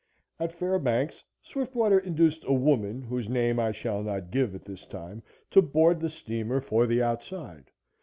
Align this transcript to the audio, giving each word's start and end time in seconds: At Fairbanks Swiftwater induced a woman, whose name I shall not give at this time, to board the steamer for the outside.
At 0.39 0.51
Fairbanks 0.57 1.23
Swiftwater 1.43 1.99
induced 1.99 2.43
a 2.45 2.53
woman, 2.53 3.03
whose 3.03 3.29
name 3.29 3.59
I 3.59 3.71
shall 3.71 4.01
not 4.01 4.31
give 4.31 4.55
at 4.55 4.65
this 4.65 4.87
time, 4.87 5.21
to 5.51 5.61
board 5.61 5.99
the 5.99 6.09
steamer 6.09 6.59
for 6.59 6.87
the 6.87 7.03
outside. 7.03 7.69